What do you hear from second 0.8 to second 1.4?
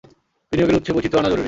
বৈচিত্র আনা জরুরি।